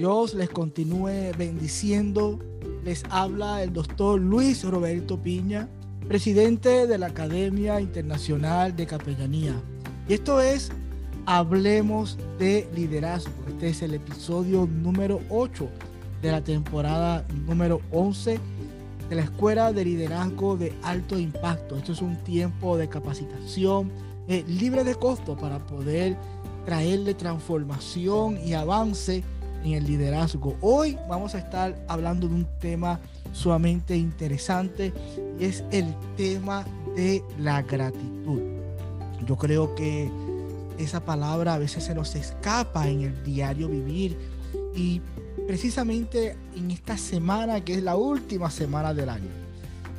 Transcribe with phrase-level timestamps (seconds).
[0.00, 2.38] Dios les continúe bendiciendo.
[2.86, 5.68] Les habla el doctor Luis Roberto Piña,
[6.08, 9.60] presidente de la Academia Internacional de Capellanía.
[10.08, 10.72] Y esto es
[11.26, 13.34] Hablemos de Liderazgo.
[13.46, 15.68] Este es el episodio número 8
[16.22, 18.40] de la temporada número 11
[19.10, 21.76] de la Escuela de Liderazgo de Alto Impacto.
[21.76, 23.92] Esto es un tiempo de capacitación
[24.28, 26.16] eh, libre de costo para poder
[26.64, 29.24] traerle transformación y avance
[29.64, 30.56] en el liderazgo.
[30.60, 33.00] Hoy vamos a estar hablando de un tema
[33.32, 34.92] sumamente interesante
[35.38, 36.64] y es el tema
[36.96, 38.40] de la gratitud.
[39.26, 40.10] Yo creo que
[40.78, 44.16] esa palabra a veces se nos escapa en el diario vivir
[44.74, 45.00] y
[45.46, 49.28] precisamente en esta semana que es la última semana del año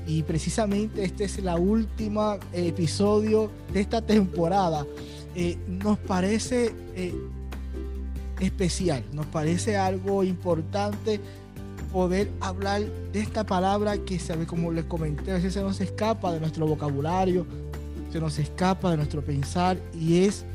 [0.07, 4.85] y precisamente este es la última episodio de esta temporada
[5.35, 7.13] eh, nos parece eh,
[8.41, 9.03] especial.
[9.13, 11.19] Nos parece algo importante
[11.91, 16.39] poder hablar de esta palabra que, como les comenté, a veces se nos escapa de
[16.39, 17.45] nuestro vocabulario,
[18.11, 20.45] se nos escapa de nuestro pensar y es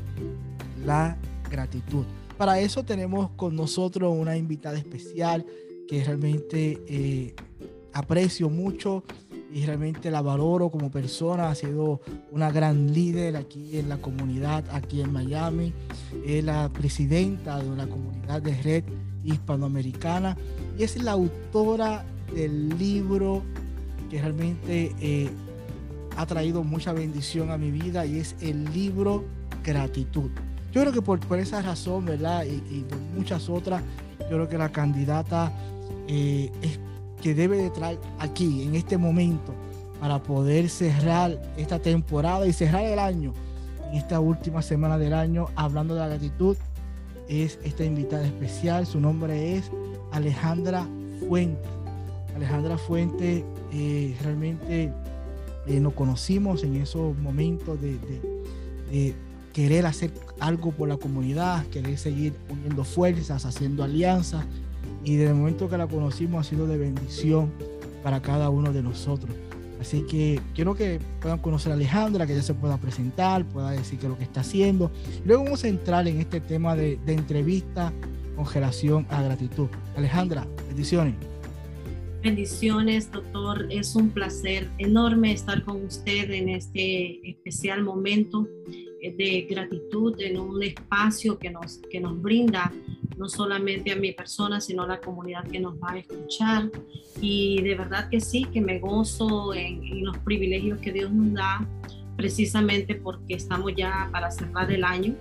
[0.85, 1.17] la
[1.49, 2.05] gratitud.
[2.37, 5.45] Para eso tenemos con nosotros una invitada especial
[5.87, 7.35] que realmente eh,
[7.93, 9.03] aprecio mucho
[9.57, 11.49] y realmente la valoro como persona.
[11.49, 11.99] Ha sido
[12.31, 15.73] una gran líder aquí en la comunidad, aquí en Miami.
[16.23, 18.83] Es la presidenta de la comunidad de red
[19.23, 20.37] hispanoamericana
[20.77, 23.41] y es la autora del libro
[24.11, 25.27] que realmente eh,
[26.15, 29.25] ha traído mucha bendición a mi vida y es el libro
[29.63, 30.29] Gratitud.
[30.71, 32.45] Yo creo que por, por esa razón, ¿verdad?
[32.45, 33.81] Y, por muchas otras,
[34.19, 35.51] yo creo que la candidata
[36.07, 36.79] eh, es
[37.21, 39.53] que debe de traer aquí, en este momento,
[39.99, 43.33] para poder cerrar esta temporada y cerrar el año,
[43.89, 46.57] en esta última semana del año, hablando de la gratitud,
[47.27, 48.85] es esta invitada especial.
[48.85, 49.71] Su nombre es
[50.11, 50.87] Alejandra
[51.27, 51.67] Fuente.
[52.35, 54.91] Alejandra Fuente, eh, realmente
[55.65, 57.97] eh, nos conocimos en esos momentos de,
[58.91, 59.15] de
[59.53, 64.45] querer hacer algo por la comunidad, querer seguir uniendo fuerzas, haciendo alianzas
[65.07, 67.49] y desde el momento que la conocimos ha sido de bendición
[68.03, 69.33] para cada uno de nosotros.
[69.79, 73.99] Así que quiero que puedan conocer a Alejandra, que ella se pueda presentar, pueda decir
[73.99, 74.91] qué es lo que está haciendo.
[75.23, 77.93] Luego vamos a entrar en este tema de, de entrevista
[78.35, 79.67] con relación a gratitud.
[79.95, 81.15] Alejandra, bendiciones.
[82.21, 83.65] Bendiciones, doctor.
[83.69, 88.45] Es un placer enorme estar con usted en este especial momento
[89.01, 92.73] de gratitud en un espacio que nos, que nos brinda
[93.17, 96.69] no solamente a mi persona, sino a la comunidad que nos va a escuchar.
[97.19, 101.67] Y de verdad que sí, que me gozo en, los privilegios que Dios nos da,
[102.15, 105.15] precisamente porque estamos ya para cerrar el año.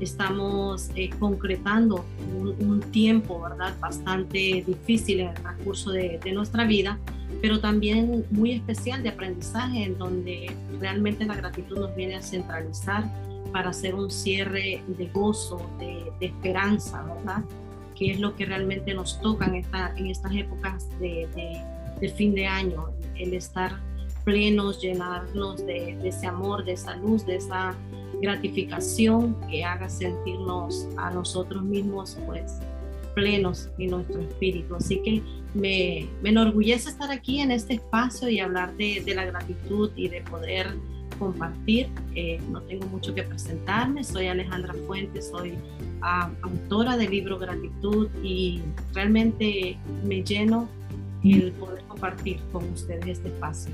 [0.00, 2.04] Estamos eh, concretando
[2.58, 3.74] un, tiempo, ¿verdad?
[3.80, 6.98] Bastante difícil en el transcurso de, de nuestra vida,
[7.42, 13.04] pero también muy especial de aprendizaje, en donde realmente la gratitud nos viene a centralizar
[13.54, 17.44] para hacer un cierre de gozo, de, esperanza, ¿verdad?
[17.94, 21.28] Que es lo que realmente nos toca en, esta, en estas épocas de,
[22.00, 23.78] de, fin de año, el estar
[24.24, 27.76] plenos, llenarnos de, de, ese amor, de esa luz, de esa
[28.20, 32.58] gratificación que haga sentirnos a nosotros mismos pues
[33.14, 34.74] plenos en nuestro espíritu.
[34.74, 35.22] Así que
[35.54, 40.08] me, me enorgullece estar aquí en este espacio y hablar de, de la gratitud y
[40.08, 40.74] de poder
[41.14, 41.88] compartir.
[42.14, 45.54] Eh, no tengo mucho que presentarme, soy Alejandra Fuentes, soy
[46.02, 48.60] ah, autora del libro Gratitud y
[48.92, 50.68] realmente me lleno
[51.22, 53.72] el poder compartir con ustedes este espacio.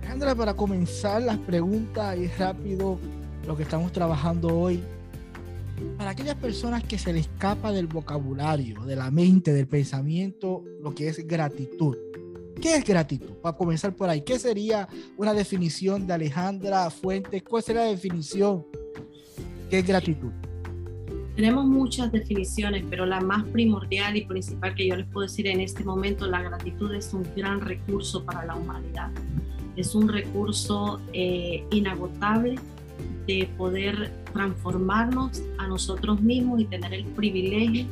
[0.00, 2.98] Alejandra, para comenzar las preguntas y rápido
[3.46, 4.80] lo que estamos trabajando hoy,
[5.96, 10.94] para aquellas personas que se les escapa del vocabulario, de la mente, del pensamiento, lo
[10.94, 11.96] que es gratitud.
[12.60, 13.30] ¿Qué es gratitud?
[13.40, 14.86] Para comenzar por ahí, ¿qué sería
[15.16, 17.42] una definición de Alejandra Fuentes?
[17.42, 18.66] ¿Cuál sería la definición?
[19.70, 20.30] ¿Qué es gratitud?
[21.36, 25.60] Tenemos muchas definiciones, pero la más primordial y principal que yo les puedo decir en
[25.60, 29.10] este momento, la gratitud es un gran recurso para la humanidad.
[29.76, 32.56] Es un recurso eh, inagotable
[33.26, 37.86] de poder transformarnos a nosotros mismos y tener el privilegio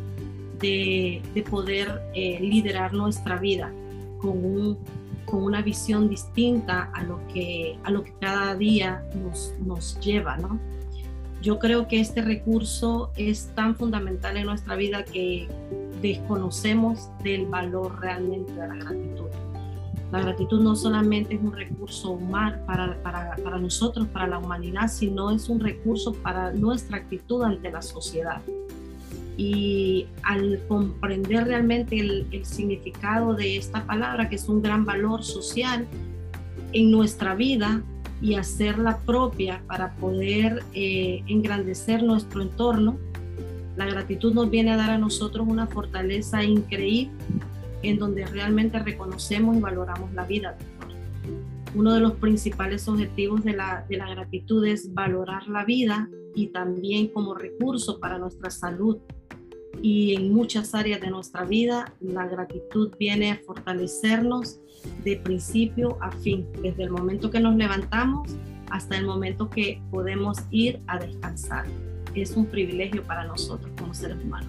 [0.61, 3.73] de, poder eh, liderar nuestra vida
[4.19, 4.79] con, un,
[5.25, 10.37] con una visión distinta a lo que, a lo que cada día nos, nos lleva,
[10.37, 10.59] ¿no?
[11.41, 15.49] Yo creo que este recurso es tan fundamental en nuestra vida que
[16.03, 19.27] desconocemos del valor realmente de la gratitud.
[20.11, 24.89] La gratitud no solamente es un recurso humano para, para, para, nosotros, para la humanidad,
[24.89, 28.41] sino es un recurso para nuestra actitud ante la sociedad.
[29.39, 35.25] Y al comprender realmente el, el significado de esta palabra, que es un gran valor
[35.25, 35.87] social
[36.73, 37.83] en nuestra vida,
[38.21, 42.99] y hacerla propia para poder eh, engrandecer nuestro entorno,
[43.77, 47.13] la gratitud nos viene a dar a nosotros una fortaleza increíble
[47.83, 50.59] en donde realmente reconocemos y valoramos la vida.
[51.77, 56.49] Uno de los principales objetivos de la, de la gratitud es valorar la vida y
[56.49, 58.99] también como recurso para nuestra salud.
[59.83, 64.61] Y en muchas áreas de nuestra vida, la gratitud viene a fortalecernos
[65.05, 68.31] de principio a fin, desde el momento que nos levantamos
[68.71, 71.67] hasta el momento que podemos ir a descansar
[72.15, 74.49] es un privilegio para nosotros como seres humanos.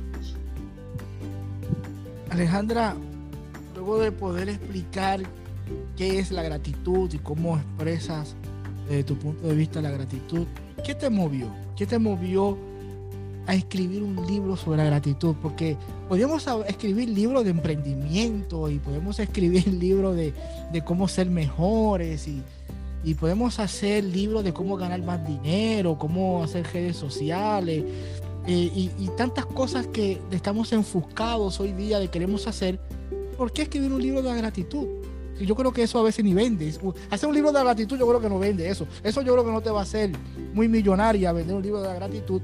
[2.29, 2.95] Alejandra,
[3.75, 5.21] luego de poder explicar
[5.95, 8.35] qué es la gratitud y cómo expresas
[8.87, 10.45] desde tu punto de vista la gratitud,
[10.83, 11.47] ¿qué te movió?
[11.75, 12.57] ¿Qué te movió
[13.51, 15.35] a escribir un libro sobre la gratitud?
[15.41, 20.33] Porque podemos escribir libros de emprendimiento y podemos escribir libros de,
[20.71, 22.41] de cómo ser mejores y,
[23.03, 27.83] y podemos hacer libros de cómo ganar más dinero, cómo hacer redes sociales
[28.47, 32.79] eh, y, tantas cosas que estamos enfuscados hoy día de queremos hacer.
[33.37, 34.87] ¿Por qué escribir un libro de gratitud?
[35.39, 36.73] Yo creo que eso a veces ni vende.
[37.09, 38.87] Hacer un libro de gratitud yo creo que no vende eso.
[39.03, 40.11] Eso yo creo que no te va a hacer
[40.53, 42.41] muy millonaria vender un libro de gratitud.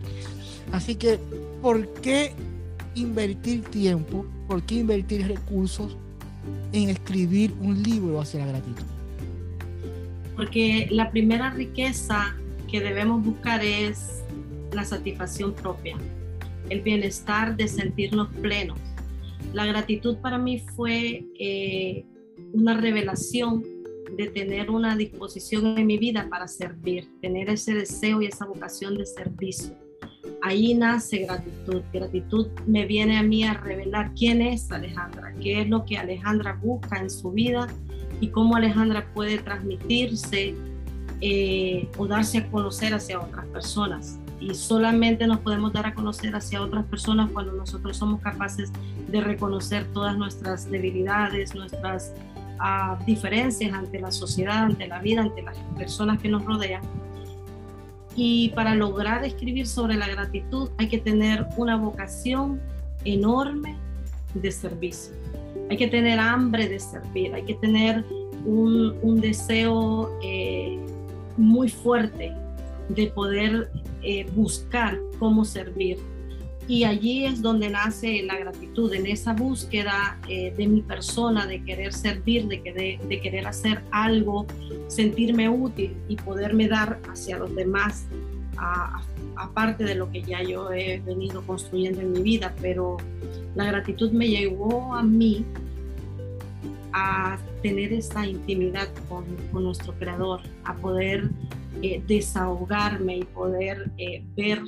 [0.76, 1.20] Así que,
[1.62, 2.34] ¿por qué
[2.96, 4.26] invertir tiempo?
[4.48, 5.98] ¿Por qué invertir recursos
[6.74, 8.86] en escribir un libro hacia la gratitud?
[10.36, 12.36] porque la primera riqueza
[12.70, 14.24] que debemos buscar es
[14.74, 15.98] la satisfacción propia,
[16.70, 18.78] el bienestar de sentirnos plenos.
[19.54, 22.06] La gratitud para mí fue eh,
[22.54, 23.64] una revelación
[24.18, 28.98] de tener una disposición en mi vida para servir, tener ese deseo y esa vocación
[28.98, 29.85] de servicio.
[30.46, 31.82] Ahí nace gratitud.
[31.92, 36.54] Gratitud me viene a mí a revelar quién es Alejandra, qué es lo que Alejandra
[36.62, 37.66] busca en su vida
[38.22, 40.54] y cómo Alejandra puede transmitirse
[41.20, 44.20] eh, o darse a conocer hacia otras personas.
[44.40, 48.72] Y solamente nos podemos dar a conocer hacia otras personas cuando nosotros somos capaces
[49.08, 52.14] de reconocer todas nuestras debilidades, nuestras
[52.60, 56.84] ah, diferencias ante la sociedad, ante la vida, ante las personas que nos rodean.
[58.16, 62.62] Y para lograr escribir sobre la gratitud hay que tener una vocación
[63.04, 63.76] enorme
[64.34, 65.14] de servicio
[65.70, 68.04] hay que tener hambre de servir, hay que tener
[68.46, 70.78] un, deseo eh,
[71.38, 72.32] muy fuerte
[72.90, 73.72] de poder
[74.04, 75.98] eh, buscar cómo servir.
[76.68, 81.64] Y allí es donde nace la gratitud, en esa búsqueda eh, de mi persona, de
[81.64, 84.48] querer servir, de, de querer hacer algo,
[84.88, 88.08] sentirme útil y poderme dar hacia los demás,
[89.36, 92.56] aparte de lo que ya yo he venido construyendo en mi vida.
[92.62, 92.98] Pero
[93.54, 95.46] la gratitud me llevó a mí
[96.94, 101.30] a tener esa intimidad con, nuestro creador, a poder
[101.82, 104.64] eh, desahogarme y poder eh, ver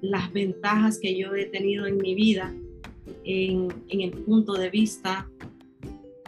[0.00, 2.54] las ventajas que yo he tenido en mi vida
[3.24, 5.28] en, el punto de vista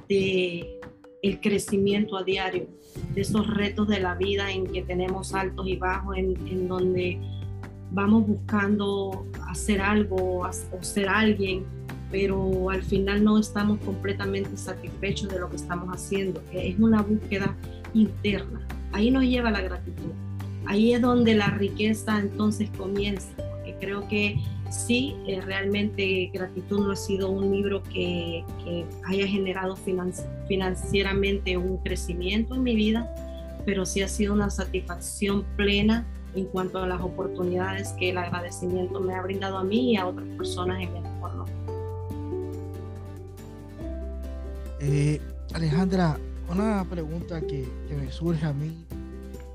[0.08, 0.80] de
[1.22, 2.66] el crecimiento a diario,
[3.14, 7.18] de esos retos de la vida en que tenemos altos y bajos, en, en donde
[7.92, 11.64] vamos buscando hacer algo o ser alguien
[12.12, 16.42] pero al final no estamos completamente satisfechos de lo que estamos haciendo.
[16.52, 17.56] Es una búsqueda
[17.94, 18.60] interna.
[18.92, 20.12] Ahí nos lleva la gratitud.
[20.66, 23.34] Ahí es donde la riqueza entonces comienza,
[23.82, 24.36] creo que
[24.70, 29.76] sí, eh, realmente gratitud no ha sido un libro que, que haya generado
[30.46, 33.12] financieramente un crecimiento en mi vida,
[33.66, 39.00] pero sí ha sido una satisfacción plena en cuanto a las oportunidades que el agradecimiento
[39.00, 41.44] me ha brindado a mí y a otras personas en mi entorno.
[44.80, 45.20] Eh,
[45.54, 48.84] Alejandra, una pregunta que, me surge a mí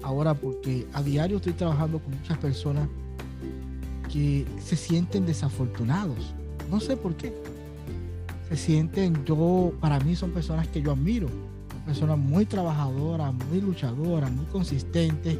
[0.03, 2.87] ahora porque a diario estoy trabajando con muchas personas
[4.11, 6.33] que se sienten desafortunados.
[6.69, 7.33] No sé por qué.
[8.49, 11.27] Se sienten, yo, para mí son personas que yo admiro.
[11.71, 15.37] Son personas muy trabajadoras, muy luchadoras, muy consistentes.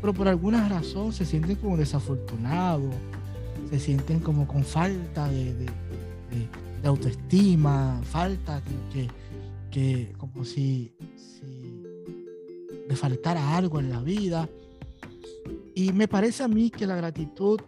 [0.00, 2.94] Pero por alguna razón se sienten como desafortunados.
[3.70, 5.68] Se sienten como con falta de
[6.84, 8.62] autoestima, falta
[8.92, 9.08] que,
[9.74, 11.82] que, como si, si,
[12.88, 14.48] le faltara algo en la vida.
[15.74, 17.60] Y me parece a mí que la gratitud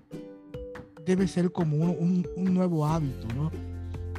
[1.04, 3.50] debe ser como un, un, nuevo hábito, ¿no?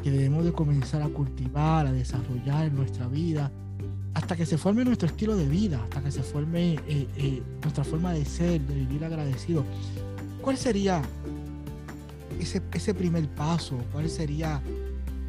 [0.03, 3.51] Que debemos de comenzar a cultivar, a desarrollar en nuestra vida,
[4.13, 7.83] hasta que se forme nuestro estilo de vida, hasta que se forme eh, eh, nuestra
[7.83, 9.63] forma de ser, de vivir agradecido.
[10.41, 11.01] ¿Cuál sería
[12.39, 13.77] ese, ese primer paso?
[13.93, 14.61] ¿Cuál sería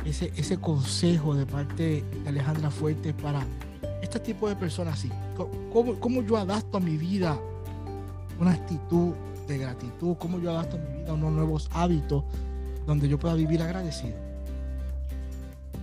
[0.05, 3.47] ese, ese consejo de parte de Alejandra Fuentes para
[4.03, 5.11] este tipo de personas así?
[5.73, 7.39] ¿Cómo, ¿Cómo, yo adapto a mi vida
[8.41, 9.13] una actitud
[9.47, 10.17] de gratitud?
[10.19, 12.25] ¿Cómo yo adapto a mi vida unos nuevos hábitos
[12.87, 14.17] donde yo pueda vivir agradecido?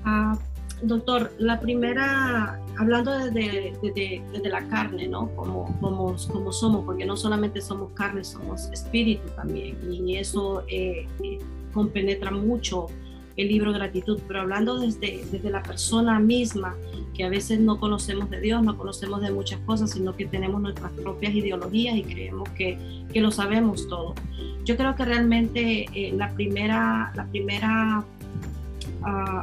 [0.06, 0.38] Ah,
[0.82, 5.30] doctor, la primera, hablando desde, desde, la carne, ¿no?
[5.36, 11.08] Como, como, como, somos, porque no solamente somos carne, somos espíritu también, y eso eh,
[11.24, 11.40] eh,
[11.74, 12.88] compenetra mucho
[13.38, 16.76] el libro Gratitud, pero hablando desde, desde la persona misma,
[17.14, 20.62] que a veces no conocemos de Dios, no conocemos de muchas cosas, sino que tenemos
[20.62, 22.78] nuestras propias ideologías y creemos que,
[23.12, 24.16] que lo sabemos todo.
[24.64, 28.06] Yo creo que realmente eh, la primera, la primera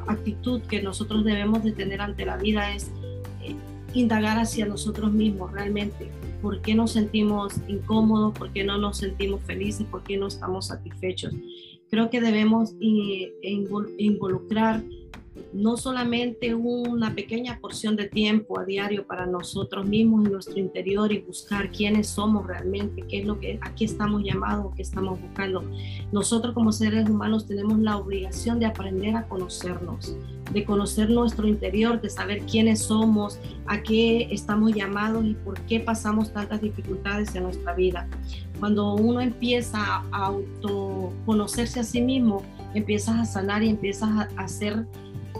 [0.08, 2.90] actitud que nosotros debemos de tener ante la vida es
[3.42, 3.54] eh,
[3.94, 6.10] indagar hacia nosotros mismos realmente.
[6.40, 8.36] ¿Por qué nos sentimos incómodos?
[8.36, 9.86] ¿Por qué no nos sentimos felices?
[9.88, 11.32] ¿Por qué no estamos satisfechos?
[11.92, 13.34] Creo que debemos eh,
[13.98, 14.82] involucrar
[15.52, 21.12] no solamente una pequeña porción de tiempo a diario para nosotros mismos en nuestro interior
[21.12, 25.62] y buscar quiénes somos realmente, qué es lo que aquí estamos llamados, qué estamos buscando.
[26.12, 30.16] Nosotros como seres humanos tenemos la obligación de aprender a conocernos,
[30.50, 35.78] de conocer nuestro interior, de saber quiénes somos, a qué estamos llamados y por qué
[35.78, 38.08] pasamos tantas dificultades en nuestra vida.
[38.62, 44.86] Cuando uno empieza a autoconocerse a sí mismo, empiezas a sanar y empiezas a hacer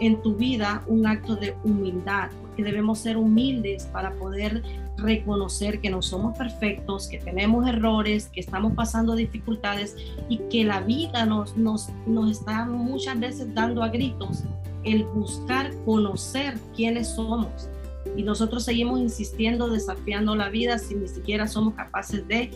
[0.01, 4.61] en tu vida un acto de humildad, porque debemos ser humildes para poder
[4.97, 9.95] reconocer que no somos perfectos, que tenemos errores, que estamos pasando dificultades
[10.27, 14.43] y que la vida nos, nos, nos está muchas veces dando a gritos
[14.83, 17.69] el buscar conocer quiénes somos.
[18.15, 22.51] Y nosotros seguimos insistiendo, desafiando la vida si ni siquiera somos capaces de,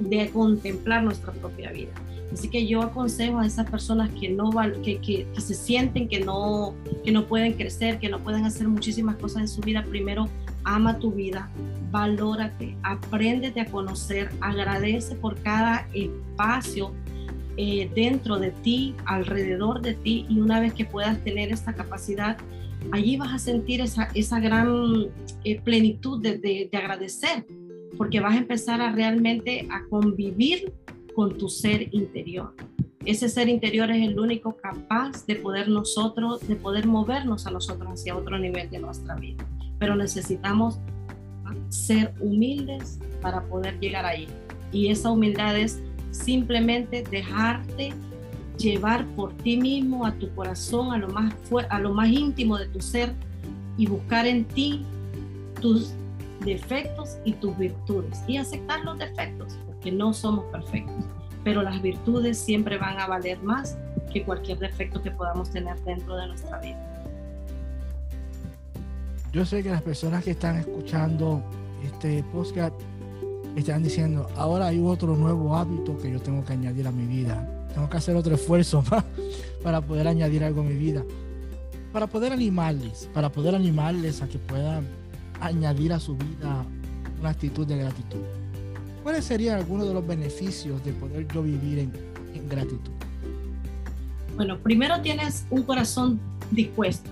[0.00, 1.92] de contemplar nuestra propia vida.
[2.32, 4.50] Así que yo aconsejo a esas personas que, no,
[4.82, 8.68] que, que, que, se sienten que no, que no pueden crecer, que no pueden hacer
[8.68, 10.28] muchísimas cosas en su vida, primero
[10.64, 11.50] ama tu vida,
[11.90, 16.92] valórate, apréndete a conocer, agradece por cada espacio
[17.58, 22.38] eh, dentro de ti, alrededor de ti, y una vez que puedas tener esta capacidad,
[22.90, 25.06] allí vas a sentir esa, esa gran
[25.44, 27.46] eh, plenitud de, de, de agradecer,
[27.96, 30.72] porque vas a empezar a realmente a convivir
[31.14, 32.54] con tu ser interior.
[33.04, 37.90] Ese ser interior es el único capaz de poder nosotros, de poder movernos a nosotros
[37.92, 39.44] hacia otro nivel de nuestra vida.
[39.78, 40.78] Pero necesitamos
[41.68, 44.28] ser humildes para poder llegar ahí.
[44.72, 47.92] Y esa humildad es simplemente dejarte
[48.58, 51.34] llevar por ti mismo a tu corazón, a lo más
[51.68, 53.12] a lo más íntimo de tu ser
[53.76, 54.84] y buscar en ti
[55.60, 55.92] tus
[56.44, 61.04] defectos y tus virtudes y aceptar los defectos que no somos perfectos,
[61.44, 63.76] pero las virtudes siempre van a valer más
[64.12, 66.88] que cualquier defecto que podamos tener dentro de nuestra vida.
[69.32, 71.42] Yo sé que las personas que están escuchando
[71.82, 72.74] este podcast
[73.56, 77.48] están diciendo, ahora hay otro nuevo hábito que yo tengo que añadir a mi vida.
[77.74, 78.84] Tengo que hacer otro esfuerzo
[79.62, 81.04] para poder añadir algo a mi vida.
[81.92, 84.86] Para poder animarles, para poder animarles a que puedan
[85.40, 86.64] añadir a su vida
[87.20, 88.20] una actitud de gratitud.
[89.02, 91.92] ¿Cuáles serían algunos de los beneficios de poder yo vivir en,
[92.48, 92.92] gratitud?
[94.36, 97.10] Bueno, primero tienes un corazón dispuesto.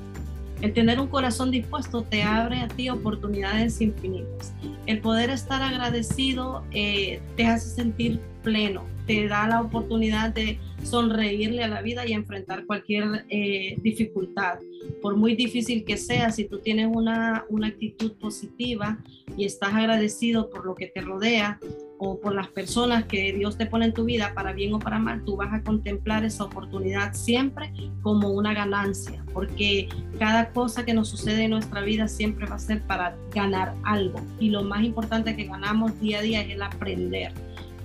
[0.60, 4.52] El tener un corazón dispuesto te abre a ti oportunidades infinitas.
[4.86, 11.62] El poder estar agradecido eh, te hace sentir pleno, te da la oportunidad de sonreírle
[11.64, 14.58] a la vida y enfrentar cualquier eh, dificultad.
[15.02, 18.98] Por muy difícil que sea, si tú tienes una, una actitud positiva
[19.36, 21.58] y estás agradecido por lo que te rodea,
[22.02, 24.98] o por las personas que Dios te pone en tu vida, para bien o para
[24.98, 29.86] mal, tú vas a contemplar esa oportunidad siempre como una ganancia, porque
[30.18, 34.18] cada cosa que nos sucede en nuestra vida siempre va a ser para ganar algo.
[34.40, 37.34] Y lo más importante que ganamos día a día es el aprender.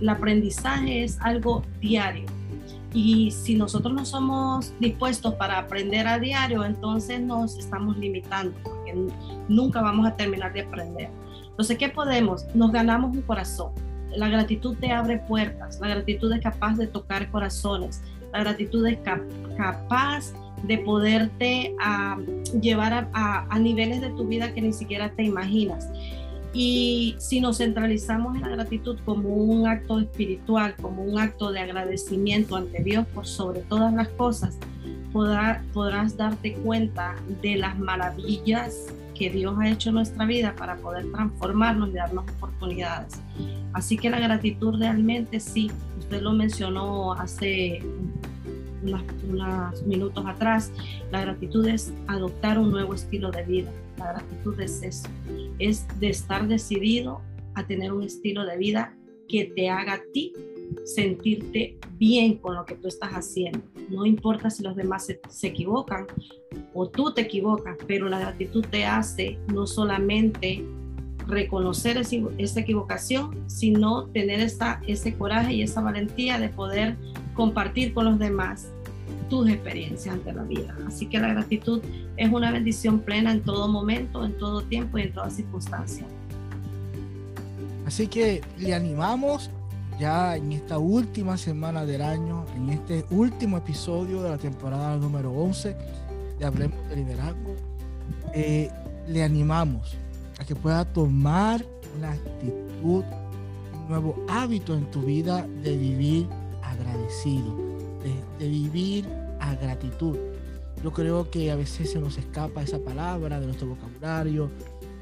[0.02, 2.26] El aprendizaje es algo diario.
[2.94, 8.96] Y si nosotros no somos dispuestos para aprender a diario, entonces nos estamos limitando, porque
[9.50, 11.10] nunca vamos a terminar de aprender.
[11.50, 12.46] Entonces, ¿qué podemos?
[12.56, 13.72] Nos ganamos un corazón
[14.18, 18.98] la gratitud te abre puertas, la gratitud es capaz de tocar corazones, La gratitud es
[19.58, 20.34] capaz
[20.64, 21.74] de poderte
[22.60, 25.90] llevar a, niveles de tu vida que ni siquiera te imaginas.
[26.58, 31.60] Y si nos centralizamos en la gratitud como un acto espiritual, como un acto de
[31.60, 34.58] agradecimiento ante Dios por sobre todas las cosas,
[35.12, 41.12] podrás darte cuenta de las maravillas que Dios ha hecho en nuestra vida para poder
[41.12, 43.20] transformarnos y darnos oportunidades.
[43.74, 45.70] Así que la gratitud realmente sí,
[46.00, 47.84] usted lo mencionó hace
[48.82, 50.72] unos minutos atrás,
[51.12, 53.72] la gratitud es adoptar un nuevo estilo de vida.
[53.98, 55.08] La gratitud es eso,
[55.60, 57.22] es de estar decidido
[57.56, 58.98] a tener un estilo de vida
[59.28, 60.34] que te haga a ti
[60.84, 63.62] sentirte bien con lo que tú estás haciendo.
[63.90, 66.08] No importa si los demás se, equivocan
[66.74, 70.64] o tú te equivocas, pero la gratitud te hace no solamente
[71.28, 76.98] reconocer esa equivocación, sino tener esta, ese coraje y esa valentía de poder
[77.34, 78.72] compartir con los demás
[79.30, 80.76] tus experiencias ante la vida.
[80.88, 81.82] Así que la gratitud
[82.18, 86.06] es una bendición plena en todo momento, en todo tiempo y en toda circunstancia.
[87.86, 89.50] Así que le animamos
[90.00, 95.32] ya en esta última semana del año, en este último episodio de la temporada número
[95.32, 95.76] 11
[96.40, 97.56] de Hablemos de Liderazgo,
[98.34, 98.70] eh,
[99.08, 99.96] le animamos
[100.40, 101.64] a que pueda tomar
[101.98, 103.04] una actitud,
[103.74, 106.28] un nuevo hábito en tu vida de vivir
[106.62, 107.56] agradecido,
[108.40, 109.08] de, vivir
[109.40, 110.18] a gratitud.
[110.84, 114.50] Yo creo que a veces se nos escapa esa palabra de nuestro vocabulario,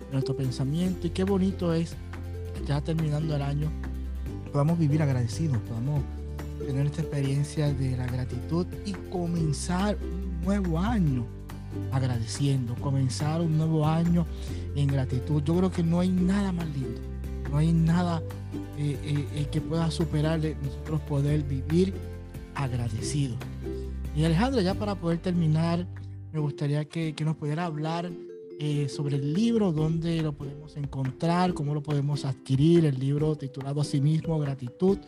[0.07, 1.95] de nuestro pensamiento, y qué bonito es,
[2.65, 3.69] ya terminando el año,
[4.51, 6.01] podamos vivir agradecidos, podamos
[6.65, 11.25] tener esta experiencia de la gratitud y comenzar un nuevo año
[11.91, 14.25] agradeciendo, comenzar un nuevo año
[14.75, 15.41] en gratitud.
[15.43, 17.01] Yo creo que no hay nada más lindo,
[17.51, 18.21] no hay nada
[18.77, 21.93] eh, eh, eh, que pueda superarle nosotros poder vivir
[22.55, 23.35] agradecido.
[24.15, 25.87] Y Alejandra, ya para poder terminar,
[26.31, 28.09] me gustaría que, que nos pudiera hablar
[28.59, 33.81] eh, sobre el libro, dónde lo podemos encontrar, cómo lo podemos adquirir, el libro titulado
[33.81, 34.99] a sí mismo, Gratitud,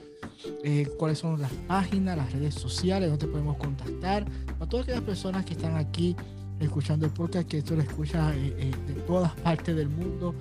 [0.63, 4.25] eh, cuáles son las páginas, las redes sociales, dónde podemos contactar,
[4.59, 6.15] a todas aquellas personas que están aquí
[6.59, 10.33] escuchando el podcast, que esto lo escucha eh, de todas partes del mundo.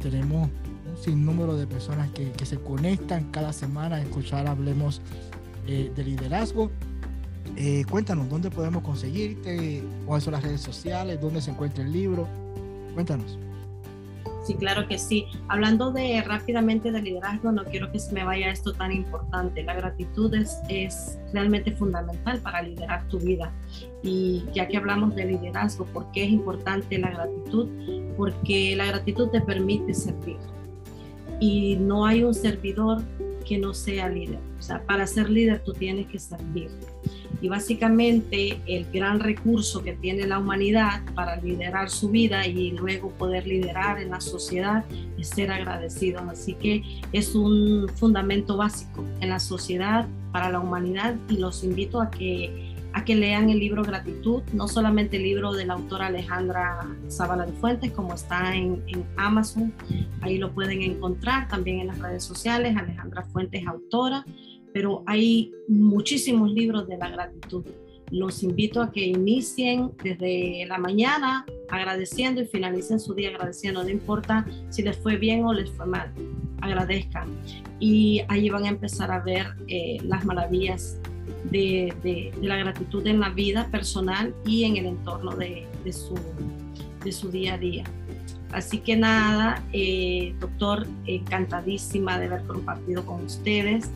[0.00, 0.48] tenemos
[0.88, 5.02] un sinnúmero de personas que, que, se conectan cada semana a escuchar Hablemos
[5.68, 6.70] de Liderazgo.
[7.56, 9.82] Eh, cuéntanos, ¿dónde podemos conseguirte?
[10.06, 11.20] ¿Cuáles son las redes sociales?
[11.20, 12.26] ¿Dónde se encuentra el libro?
[12.94, 13.38] Cuéntanos.
[14.44, 15.26] Sí, claro que sí.
[15.48, 19.62] Hablando de rápidamente de liderazgo, no quiero que se me vaya esto tan importante.
[19.62, 23.52] La gratitud es, es realmente fundamental para liderar tu vida.
[24.02, 27.68] Y ya que hablamos de liderazgo, ¿por qué es importante la gratitud?
[28.16, 30.38] Porque la gratitud te permite servir.
[31.40, 33.02] Y no hay un servidor
[33.48, 34.40] que no sea líder.
[34.58, 36.70] O sea, para ser líder tú tienes que servir.
[37.40, 43.10] Y básicamente el gran recurso que tiene la humanidad para liderar su vida y luego
[43.10, 44.84] poder liderar en la sociedad
[45.18, 46.22] es ser agradecidos.
[46.28, 46.82] Así que
[47.12, 52.67] es un fundamento básico en la sociedad para la humanidad y los invito a que
[53.04, 57.52] que lean el libro Gratitud, no solamente el libro de la autora Alejandra Zavala de
[57.52, 59.72] Fuentes, como está en, en, Amazon,
[60.20, 64.24] ahí lo pueden encontrar, también en las redes sociales, Alejandra Fuentes, autora,
[64.72, 67.64] pero hay muchísimos libros de la gratitud.
[68.10, 73.82] Los invito a que inicien desde la mañana agradeciendo y finalicen su día agradeciendo.
[73.82, 76.12] No importa si les fue bien o les fue mal,
[76.62, 77.28] agradezcan.
[77.80, 80.98] Y ahí van a empezar a ver eh, las maravillas
[81.50, 87.54] de, la gratitud en la vida personal y en el entorno de, de, su, día
[87.54, 87.84] a día.
[88.52, 93.90] Así que nada, eh, doctor, encantadísima de haber compartido con ustedes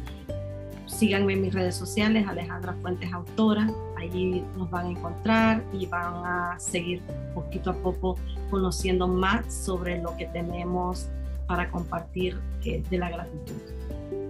[0.92, 6.14] síganme en mis redes sociales, Alejandra Fuentes Autora, allí nos van a encontrar y van
[6.24, 7.02] a seguir
[7.34, 8.16] poquito a poco
[8.50, 11.08] conociendo más sobre lo que tenemos
[11.46, 14.21] para compartir de la gratitud.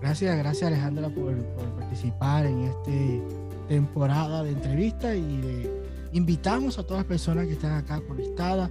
[0.00, 1.34] Gracias, gracias Alejandra por,
[1.76, 5.68] participar en esta temporada de entrevista y
[6.12, 8.70] invitamos a todas las personas que están acá conectadas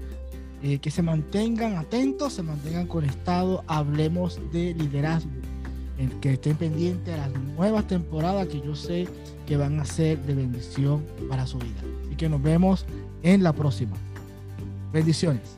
[0.63, 5.29] eh, que se mantengan atentos, se mantengan conectados, hablemos de liderazgo
[6.21, 9.07] que estén pendientes a las nuevas temporadas que yo sé
[9.45, 11.81] que van a ser de bendición para su vida.
[12.05, 12.85] Así que nos vemos
[13.23, 13.95] en la próxima.
[14.91, 15.57] Bendiciones.